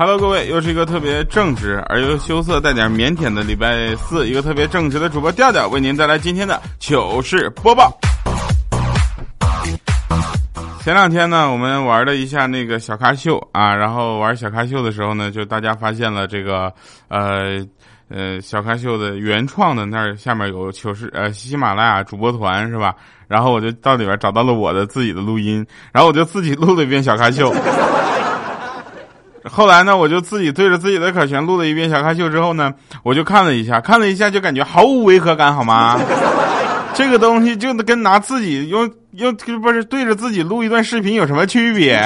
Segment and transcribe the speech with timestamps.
[0.00, 7.94] Hello，各位，又是一个特别正直而又羞涩带点腼腆的礼拜四，一个特别正直的主播调调为您带来今天的糗事播报。
[10.82, 16.72] 前两天呢，我们玩了一下那个小咖秀啊，然后玩小咖秀的时候呢，就大家发现了这个
[17.08, 17.62] 呃
[18.08, 22.94] 呃小咖秀的原创的那儿下面有糗事呃喜马拉雅主播团是吧？
[23.28, 27.52] 然后我就到里边找到了我的自己的录音，然后我就自己录了一遍小咖秀。
[29.44, 35.98] 后来呢，我就自己对着自己的可全录了一遍小咖秀之后呢，我就看了一下，看了一下就感觉毫无违和感，好吗？
[36.92, 41.96] 这个东西就跟拿自己用用不是对着自己录一段视频有什么区别？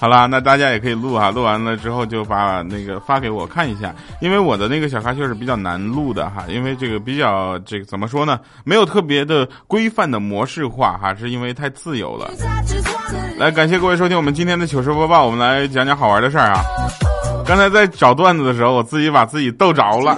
[0.00, 12.30] 好啦，那大家也可以录哈，录完了之后就把那个发给我看一下，因为我的那个小咖秀是比较难录的哈，因为这个比较这个怎么说呢，没有特别的规范的模式化哈，是因为太自由了。
[13.38, 16.62] 来，感谢各位收听我们今天的糗事播报，我们来讲讲好玩的事儿啊。
[17.44, 20.16] 刚才在找段子的时候，我自己把自己逗着了，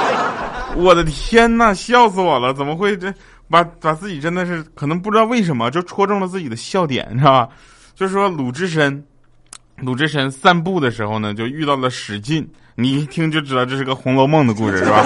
[0.76, 2.52] 我的天呐，笑死我了！
[2.52, 3.12] 怎么会这
[3.48, 7.48] 把把自己真的是可能不知道为什么就戳中了自己的笑点，是吧？
[7.96, 9.02] 就是说鲁智深，
[9.78, 12.46] 鲁智深散步的时候呢，就遇到了史进。
[12.74, 15.02] 你一听就知道这是个《红楼梦》的故事，是吧？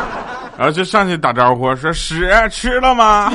[0.56, 3.30] 然后就上去打招呼说：“屎吃了吗？”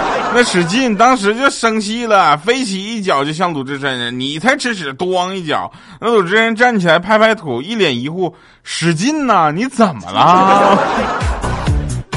[0.34, 5.72] 那史进当时就生气了，飞起一脚就向鲁智深：“你才吃屎！”咣一脚。
[5.98, 8.30] 那鲁智深站起来拍拍土，一脸疑惑
[8.62, 10.78] ：“史进呐，你怎么了？”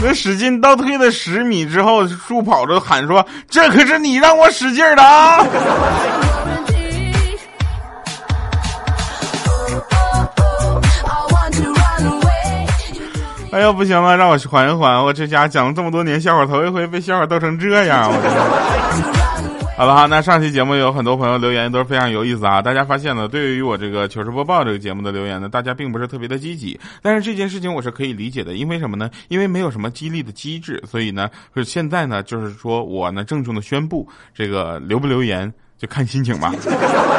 [0.01, 5.45] 那使劲倒退了十米之后，树跑着喊说：“这可是你让我使劲的啊！”
[13.51, 15.03] 哎呀，不行了，让我缓一缓。
[15.03, 18.09] 我这家讲了这么多年笑话，头一回被笑话逗成这样。
[18.09, 19.48] 我
[19.79, 22.61] 好了哈，那上期节目有很多朋友留言都是非常有意思啊。
[22.61, 26.77] 大家发现了，对于我这个糗事播报这个节目的留言呢，大家并不是特别的积极。
[27.01, 29.09] 但是这件事情我是可以理解的，因为什么呢？
[29.29, 36.53] 因为没有什么激励的机制，所以呢，是现在呢，就是说我呢郑重的宣布，这个留不留言就看心情吧。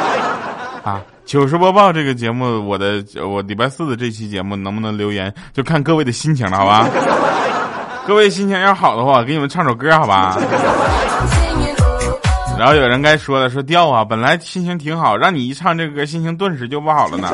[0.85, 6.87] 啊，糗事播报这个节目，我的我礼拜四的这期节目能不能留言，就看各位的心情了，好吧？
[8.05, 10.37] 各位心情要好的话，给你们唱首歌，好吧？
[12.61, 17.27] 然后有人该说了，说调啊，本来心情挺好，让你一唱这个歌，心情顿时就不好了呢。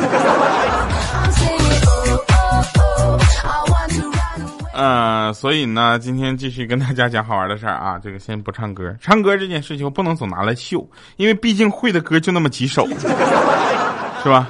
[4.73, 7.99] 嗯， 所以呢，今天继续跟大家讲好玩的事儿啊。
[8.01, 12.87] 这个先不唱歌，唱歌这件事情不能总拿来秀，因为毕竟会的歌就那么几首，
[14.23, 14.47] 是吧？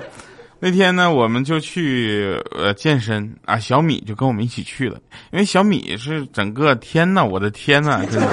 [0.60, 5.00] 那天呢，我们就去呃健身啊，小米就跟我们一起去了，
[5.32, 8.28] 因为小米是整个天呐，我的天呐，真的。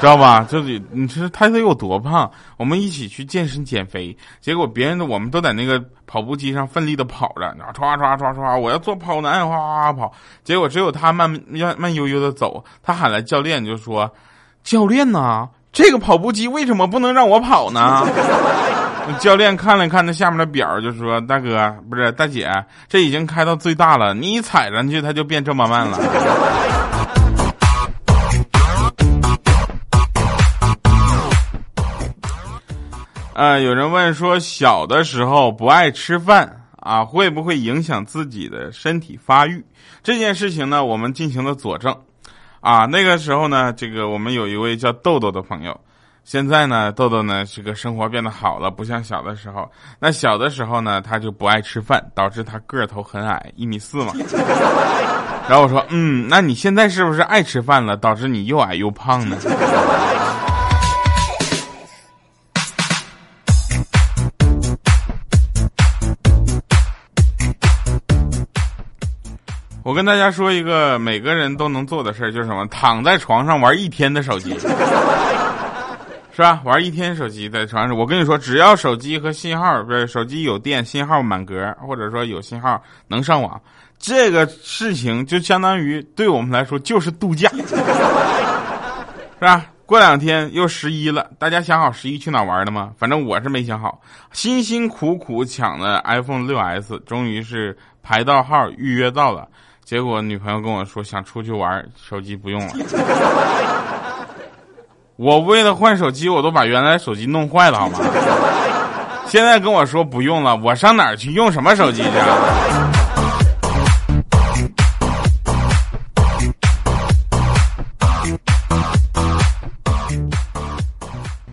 [0.00, 0.46] 知道吧？
[0.48, 2.30] 这里你说他得有多胖？
[2.56, 10.12] 我们一起去健身减肥，结果别人的我们都在那个跑步机上奋力的跑着，然后唰唰唰唰，我要做跑男，哗哗哗跑。
[10.44, 12.64] 结果只有他慢慢慢悠悠的走。
[12.82, 14.08] 他喊来教练就说
[14.62, 18.06] ：“教练呐，这个跑步机为什么不能让我跑呢？”
[19.18, 22.48] 教练看了看那下面的表，就说：“大哥，不是大姐，
[22.88, 25.98] 这已经开到最大了，你一踩上去它就变这么慢了。”
[33.38, 39.64] 呃，有人问说，小的时候不爱吃饭啊，会不会影响自己的身体发育？
[40.02, 41.96] 这件事情呢，我们进行了佐证。
[42.58, 45.80] 啊，那个时候呢，这个我们有一位叫豆豆的朋友，
[46.24, 49.70] 现在呢，豆豆呢，这个生活变得好了，不像小的时候。
[50.00, 54.12] 那小的时候呢，他就不爱吃饭，导致他个头很矮，一米四嘛。
[55.48, 59.36] 然后我说，嗯，那你现在是不是爱吃饭了，导致你又矮又胖呢？
[69.88, 72.66] 我跟大家说一个每个人都能做的事儿，就是什么？
[72.66, 74.54] 躺在床上玩一天的手机，
[76.30, 76.60] 是吧？
[76.62, 83.58] 玩一天手机在床上，我跟你说，只要手机和信号不是手机有电，信号满格，或者说有信号能上网，
[83.98, 87.48] 这个事情就相当于对我们来说就是度假，
[89.40, 89.64] 是吧？
[89.86, 92.92] 过两天又十一了，大家想好十一去哪玩了吗？
[92.98, 94.02] 反正我是没想好。
[94.32, 99.48] 辛辛苦苦抢的 iPhone 六 S，终于是排到号预约到了。
[99.88, 102.74] 结果女朋友跟我说想出去玩，手机不用了。
[105.16, 107.98] 我为了换手机，我都把原来手机弄坏了，好吗？
[109.24, 112.10] 现在跟我说不用了，我上哪儿去用什么手机去？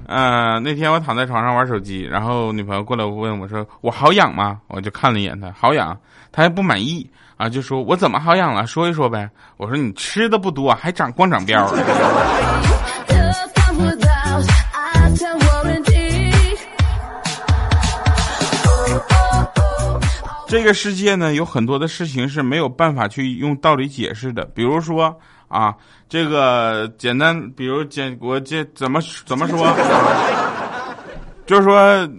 [0.08, 5.98] 嗯，那天我躺在床上玩手机，然后女朋友过来问我说：“我好养吗？”我就看了一眼她，好养，
[6.34, 8.66] 她还不满意啊，就说我怎么好养了？
[8.66, 9.30] 说一说呗。
[9.58, 11.66] 我说你吃的不多，还长光长膘。
[20.48, 25.18] 这个世界呢，有很多的事情是没有办法去用道理解释的，比如说。
[25.48, 25.74] 啊，
[26.10, 29.66] 这个简单，比如简我这怎么怎么说？
[31.46, 32.10] 就是说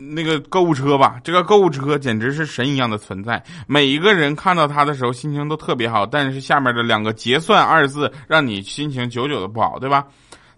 [0.00, 3.42] 那个购物车吧，这个购物车简直是神一样的存在。
[3.66, 6.06] 每一个人看到它的时候，心情都特别好。
[6.06, 10.04] 但是下面的两个“结算”二字，让你心情久久的不好，对吧？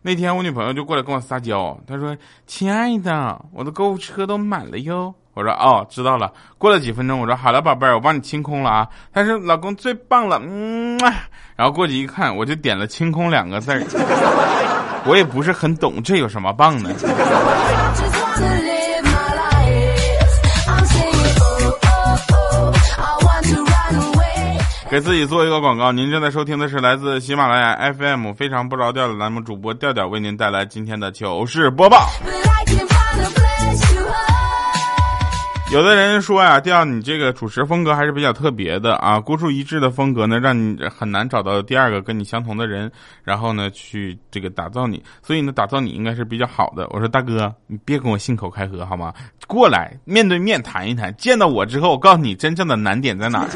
[0.01, 2.17] 那天我女朋友就过来跟我撒娇，她说
[2.47, 10.99] ：“亲爱的，我的购物车都满了哟。”我说：“哦，知道了。”过了几分钟，我说：“好了，宝贝儿，我帮你清空了啊。”她说：“老公最棒了，嗯。”
[11.57, 13.81] 然后过去一看，我就点了“清空”两个字儿。
[15.07, 16.91] 我也不是很懂，这有什么棒的？
[24.93, 25.91] 给自己做一个广告。
[25.91, 32.11] 您正在收听的是来自喜马拉雅 FM 非常不着调的栏目主播调调为您带来今天的糗事播报。
[35.73, 42.93] 有的人说呀，调你这个主持风格还是比较特别的啊，孤注一掷的风格呢，让你很难找到第二个跟你相同的人，
[43.25, 46.87] 然后呢去这个打造你，所以呢打造你应该是比较好的。
[46.91, 49.11] 我说大哥，你别跟我信口开河好吗？
[49.49, 53.49] 过来面对面谈一谈，见到我之后，我告诉你真正的难点在哪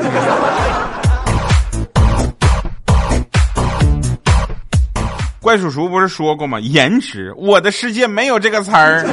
[5.47, 6.59] 怪叔叔不是说过吗？
[6.59, 9.07] 颜值，我的世界没有这个词儿。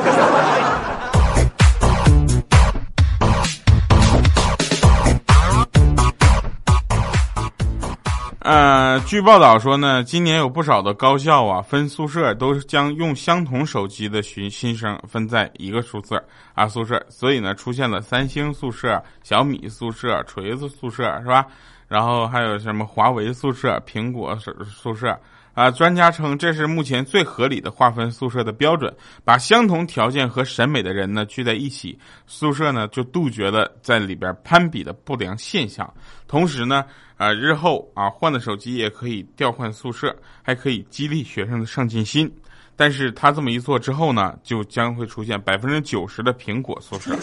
[8.42, 16.20] 呃，据报道说呢，今年有不少的高校啊，分宿舍都将用相同手机的学新生分在一个宿舍
[16.56, 21.46] 啊宿舍，所以呢，出现了三星宿舍、小米宿舍、锤子宿舍，是吧？
[21.88, 24.36] 然后还有什么华为宿舍、苹果
[24.66, 25.16] 宿舍。
[25.54, 28.92] 啊，专家称这是目前最合理的划分宿舍的标准，
[29.24, 35.92] 把相同条件和审美的人呢聚在一起，宿舍呢就杜绝了在里边攀比的不良现象。
[36.28, 36.84] 同时呢，
[37.18, 42.32] 啊，日后啊换的手机也可以调换宿舍，还可以激励学生的上进心。
[42.76, 47.16] 但是他这么一做之后呢，就将会出现百分之九十的苹果宿舍，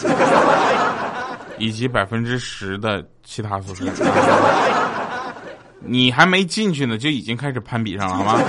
[1.59, 3.83] 以及百分之十的其他宿舍。
[5.83, 8.39] 你还没进去呢，就已经开始攀比上了，好吗？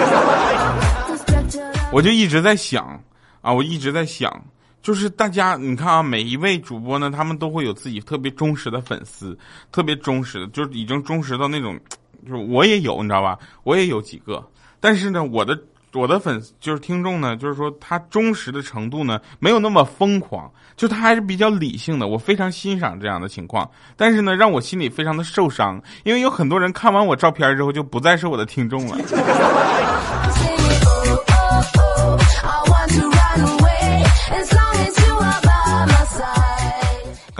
[1.92, 3.02] 我就一直在想
[3.40, 4.44] 啊，我一直在想，
[4.82, 9.36] 就是大家，你看啊，每一位主播呢，他们都会有自己特别忠实的粉丝，
[9.70, 11.78] 特别忠实的，就是已经忠实到那种，
[12.26, 13.38] 就是我也有，你知道吧？
[13.62, 14.42] 我也有几个，
[14.80, 15.58] 但是呢，我的。
[15.94, 23.70] 我的粉丝就是听众呢，就是说他忠实的程度呢没有那么疯狂，就他还是比较理性的，我非常欣赏这样的情况。
[23.96, 28.96] 但是呢，让我心里非常的受伤，因为有很多人看完我照片之后就不再是我的听众了。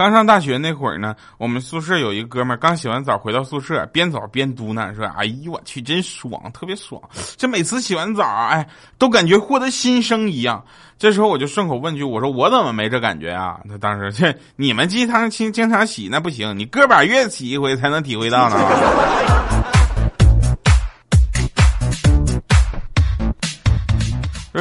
[0.03, 7.01] 刚上大学那会儿呢，我们宿舍有一个哥们儿，刚洗完澡回到宿舍，边澡边嘟囔说：“哎呦我去，真爽，特别爽！
[7.37, 8.67] 这每次洗完澡，哎，
[8.97, 10.61] 都感觉获得新生一样。”
[10.99, 19.52] 这时候我就顺口问句：“我说我怎么没这感觉啊？”他当时这你们经常经经常洗那不行，你个把月洗一回才能体会到呢。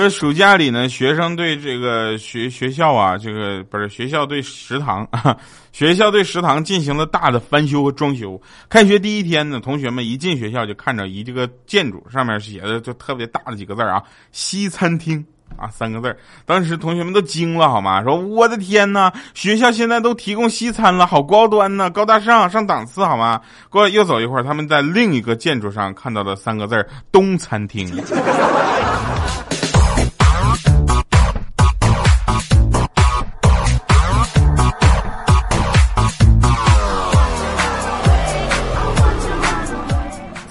[0.03, 5.37] 就是暑假里呢，学生对这个学学校啊，这个不是学校对食堂啊，
[5.71, 8.41] 学校对食堂进行了大的翻修和装修。
[8.69, 15.25] 开学第一天呢，同学们一进学校就看着一这个建筑上面写的就特别大的几个字啊，“西餐厅”
[15.57, 16.17] 啊三个字。
[16.45, 18.03] 当时同学们都惊了，好吗？
[18.03, 23.41] 说我的天呐，学校现在都提供西餐了，好高端呢，高大上，上档次，好吗？
[23.71, 27.89] 过又走一会儿，他们在另一个建筑上看到了三个字“东餐厅”。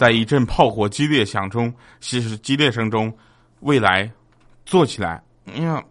[0.01, 3.13] 在一阵炮火激烈响中，激激烈声中，
[3.60, 4.10] 未来
[4.65, 5.84] 坐起来，哎呀，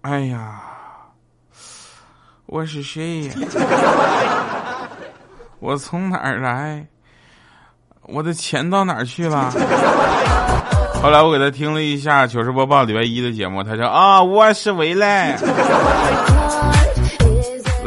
[0.00, 0.58] 哎呀，
[2.46, 3.34] 我是谁呀？
[5.60, 6.86] 我从哪儿来？
[8.04, 9.50] 我的钱到哪儿去了？
[11.02, 15.36] 后来我给他听了一下糗事播报礼拜一的节目，他说啊，我是未来。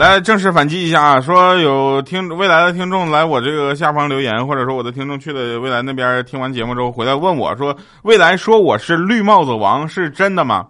[0.01, 1.21] 来正式反击一下啊！
[1.21, 10.65] 说有听未来的听众来我这个下方留言，或者说我的听众去了未来那边听完节目之后回来问我说，未来说我是绿帽子王是真的吗？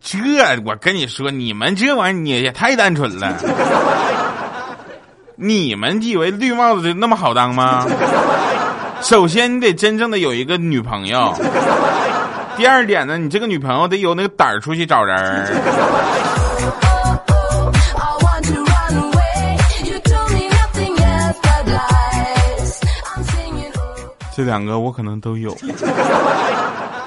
[0.00, 0.16] 这
[0.64, 3.36] 我跟你说，你们这玩意儿你也太单纯了。
[5.34, 7.84] 你们以为绿帽子就那么好当吗？
[9.00, 11.34] 首先你得真正的有一个女朋友，
[12.56, 15.18] 第二点呢，你这个女朋友得有那个胆儿出去找人
[24.34, 25.54] 这两个我可能都有，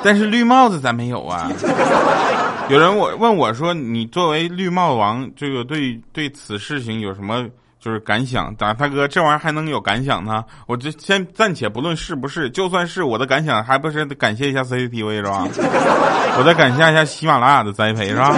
[0.03, 1.51] 但是绿帽子咱没有啊。
[2.69, 7.45] 有人我问我说：“你作为绿帽王，这个对对此事情有什么
[7.79, 10.43] 就是感想？”大大哥，这玩意儿还能有感想呢？
[10.65, 15.47] 我这先暂且不论是不是，就算是我的感想，还不是得感谢一下 CCTV 是吧？
[16.37, 18.35] 我再感谢一下喜马拉雅的栽培是吧？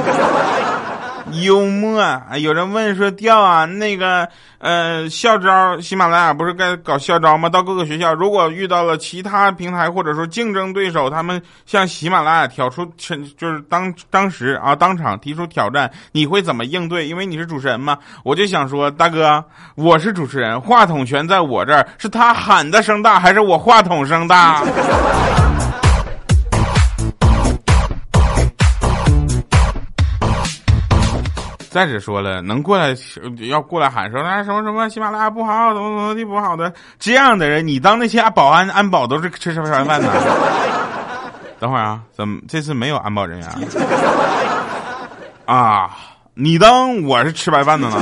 [1.32, 2.02] 幽默，
[2.40, 4.28] 有人问说调啊，那个
[4.60, 7.50] 呃校招，喜马拉雅不是该搞校招吗？
[7.50, 17.08] 到各个学校，如果遇到了其他平台或者说竞争对手，他们向喜马拉雅挑出，就是当当时啊当场提出挑战，你会怎么应对？
[17.08, 19.44] 因为你是主持人嘛，我就想说，大哥，
[19.76, 24.64] 我是主持人，话筒权在我这儿，是他喊的声大，还是我话筒声大？
[31.78, 32.96] 再者说了，能过来
[33.48, 40.10] 要过来喊说啊什么什么喜马拉雅不好，怎么怎么地不好的这样的人，你当那些保安安保都是吃吃饭饭的。
[41.62, 43.48] 等会儿啊，怎么这次没有安保人员
[45.46, 45.96] 啊？
[46.34, 47.96] 你当我是吃白饭的呢？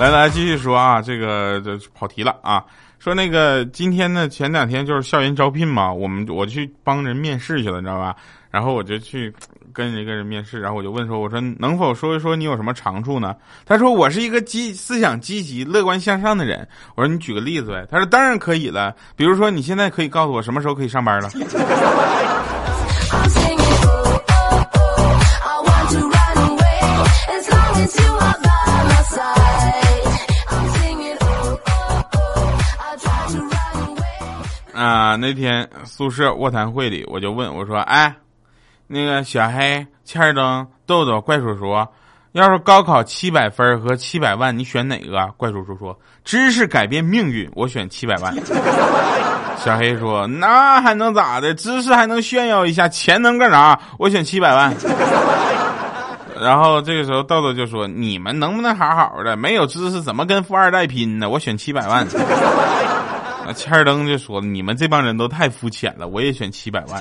[0.00, 2.64] 来来，继续说啊，这个这跑题了啊。
[2.98, 8.16] 说那个今天呢，前两天就是校园招聘嘛，我们我去帮人面试去了，你知道吧？
[8.50, 9.32] 然后我就去
[9.72, 13.34] 跟一个人面试，然后我就问说：“我说能否说一说你有什么长处呢？”
[13.66, 21.30] 他说：“我是一个积思想积极、乐观向上的人。”我说：“你举个例子呗。”他说：“当然可以了，比如说你现在可以告诉我什么时候可以上班了。
[34.72, 38.16] ”啊，那天宿舍卧谈会里，我就问我说：“哎，
[38.92, 41.86] 那个小黑、欠灯、豆豆、怪叔叔，
[42.32, 48.34] 要是高考七百分和七百万，你选哪个？”怪叔叔说：“知识改变命运，我选七百万。
[49.62, 51.54] ”小黑说：“那还能咋的？
[51.54, 53.78] 知识还能炫耀一下，钱能干啥？
[53.96, 54.74] 我选七百万。
[56.42, 59.36] ”然后这个时候豆豆就说：“你们能不能好好的？
[59.36, 61.30] 没有知识怎么跟富二代拼呢？
[61.30, 62.04] 我选七百万。
[63.54, 67.00] ”欠儿登就说：“你们这帮人都太肤浅了，我也选七百万。”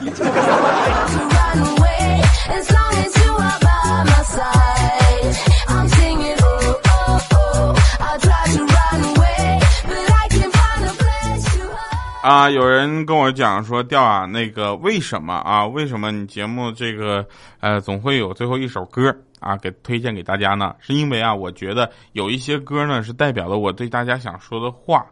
[12.21, 15.65] 啊，有人跟我讲说，调啊，那个为什么啊？
[15.65, 17.25] 为什么你节目这个
[17.59, 20.75] 呃总会有最后一首歌啊给推荐给大家呢？
[20.79, 25.03] 是因为啊，我觉得有一些歌呢是代表了我对大家想说的话。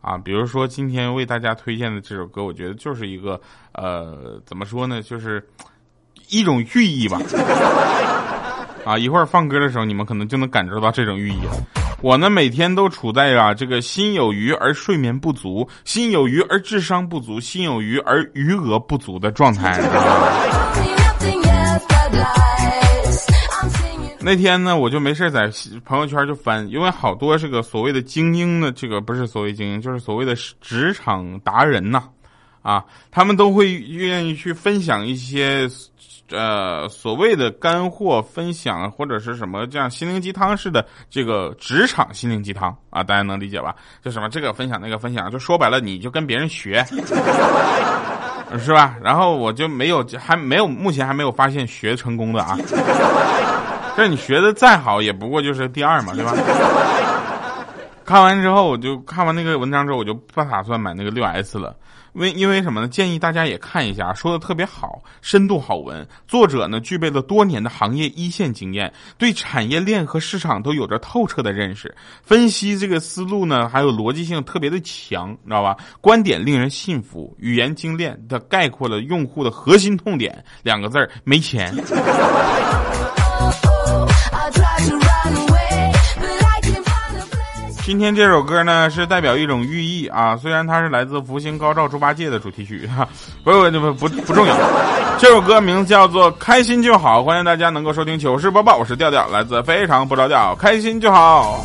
[0.00, 3.40] 啊，比如说今天为大家推荐的这首歌，我觉得就是一个
[3.72, 5.46] 呃，怎么说呢，就是
[6.28, 7.20] 一种寓意吧。
[8.84, 11.52] 啊，一会儿放歌的时候，你们可能就能感受到这种寓意了。
[12.02, 19.80] 我呢，每天都处在啊这个心有余而睡眠不足，心有余而智商不足，心有余而余额不足的状态。
[24.20, 25.50] 那天呢，我就没事在
[25.84, 32.02] 朋友圈就翻，因为好多这个所谓的精英的这个不是所谓精英，就是所谓的职场达人呐，
[32.62, 35.68] 啊，他们都会愿意去分享一些，
[36.36, 43.74] 呃，所谓的干货分享或者是什么这样心灵鸡汤式的这个职场心灵鸡汤啊，大家能理解吧？
[44.02, 46.84] 就什么这个分享那个分享，就说白了，你就跟别人学，
[48.58, 48.96] 是吧？
[49.02, 52.58] 然后我就没有还没有目前还没有发现学成功的啊。
[53.96, 56.32] 这你学的再好，也不过就是第二嘛，对吧？
[58.04, 61.76] 看完之后，我就看完那个文章之后，我就不打算买那个六 S 了。
[62.12, 62.86] 为因为什么呢？
[62.86, 66.06] 建议大家也看一下，说的特别好，深度好文。
[66.28, 71.92] 作者呢，具备了多年的行业一线经验，对产业链和市场都有着透彻的认识，
[72.22, 75.76] 分析这个思路呢，还有逻辑性特别的强，你知道吧？
[76.00, 81.74] 观点令人信服，语言精炼的概括了用户的核心痛点，两个字儿：没钱。
[87.84, 90.34] 今天这首歌呢，是代表一种寓意啊。
[90.38, 93.06] 虽然它是来自《福星高照猪八戒》的主题曲，哈，
[93.44, 94.56] 不不不不不重要。
[95.18, 98.78] 这首歌名字叫做《开心就好》，欢迎大家能够收听糗事播报。
[98.78, 101.62] 我是调调，来自非常不着调，开心就好。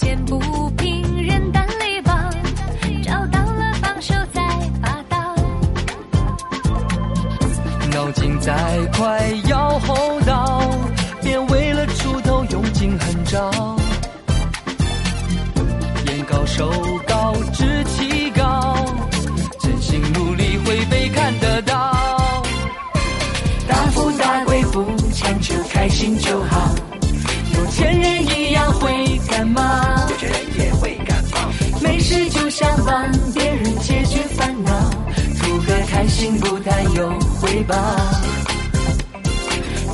[0.00, 0.59] 见不
[36.10, 37.08] 心不太有
[37.40, 37.74] 回报。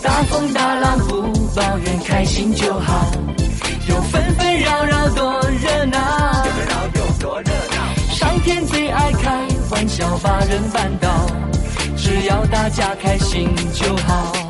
[0.02, 1.22] 大风大浪不
[1.54, 3.06] 抱怨，开心就好。
[3.88, 6.44] 有纷纷扰扰多热闹，
[6.94, 8.12] 有多热闹。
[8.12, 11.08] 上天最爱开玩笑，把人绊倒。
[11.96, 14.45] 只要大家开心就好。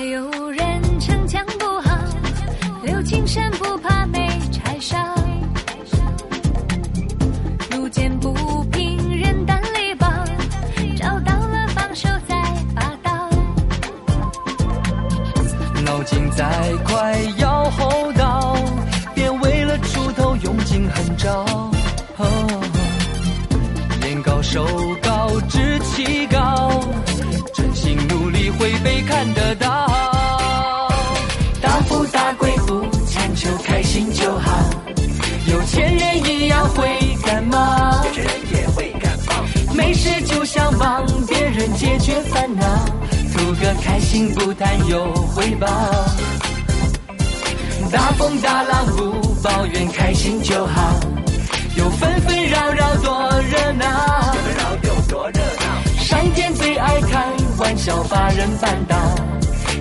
[0.00, 1.98] 有人逞强不好，
[2.82, 3.63] 留青山不
[41.94, 42.66] 解决烦恼，
[43.32, 45.68] 图个开心不谈有回报。
[47.92, 50.98] 大风大浪不抱怨，开心就好。
[51.76, 54.34] 有纷纷扰扰多热闹，
[54.82, 56.02] 有多热闹。
[56.02, 57.28] 上天最爱开
[57.58, 58.96] 玩笑，把人绊倒。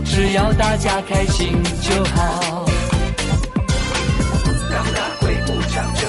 [0.06, 2.66] 只要大家开心就好。
[4.70, 6.08] 大富大贵不强求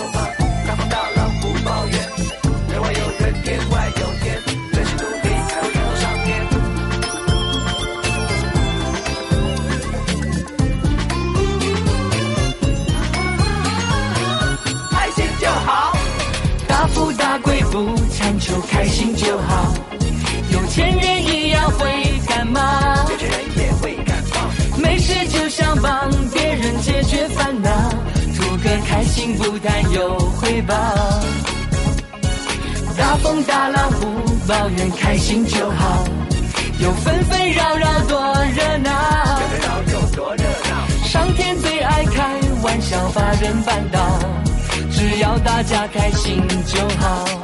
[17.74, 19.74] 不强求，开心就好。
[20.52, 22.60] 有钱人一样会感冒，
[23.10, 24.78] 有钱人也会感冒。
[24.80, 27.68] 没事就想帮别人解决烦恼，
[28.36, 30.72] 图个开心不谈有回报。
[32.96, 34.06] 大风大浪不
[34.46, 36.04] 抱怨，开心就好。
[36.78, 39.40] 有纷纷扰扰多热闹，
[39.92, 41.04] 有多热闹。
[41.04, 44.20] 上天最爱开玩笑，把人绊倒。
[44.92, 47.43] 只要大家开心就好。